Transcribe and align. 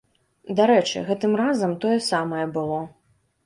Дарэчы, 0.59 1.03
гэтым 1.11 1.37
разам 1.43 1.77
тое 1.87 1.97
самае 2.09 2.45
было. 2.61 2.85